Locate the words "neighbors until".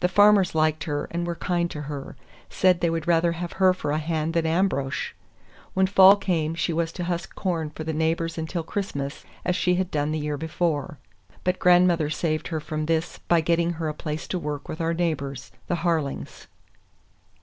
7.94-8.62